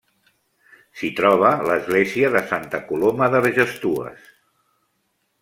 S'hi 1.01 1.09
troba 1.19 1.51
l'església 1.71 2.33
de 2.37 2.43
Santa 2.53 2.81
Coloma 2.89 3.29
d'Argestues. 3.35 4.27